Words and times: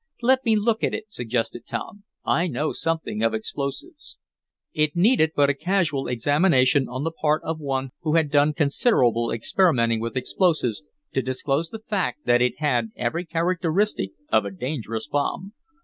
"Let 0.23 0.43
me 0.45 0.55
look 0.55 0.83
at 0.83 0.95
it," 0.95 1.13
suggested 1.13 1.67
Tom. 1.67 2.05
"I 2.25 2.47
know 2.47 2.71
something 2.71 3.21
of 3.21 3.35
explosives." 3.35 4.17
It 4.73 4.95
needed 4.95 5.33
but 5.35 5.51
a 5.51 5.53
casual 5.53 6.07
examination 6.07 6.89
on 6.89 7.03
the 7.03 7.11
part 7.11 7.43
of 7.43 7.59
one 7.59 7.91
who 8.01 8.15
had 8.15 8.31
done 8.31 8.55
considerable 8.55 9.29
experimenting 9.29 9.99
with 9.99 10.17
explosives 10.17 10.81
to 11.13 11.21
disclose 11.21 11.69
the 11.69 11.83
fact 11.87 12.25
that 12.25 12.41
it 12.41 12.57
had 12.57 12.89
every 12.95 13.25
characteristic 13.27 14.13
of 14.31 14.43
a 14.43 14.49
dangerous 14.49 15.07
bomb. 15.07 15.53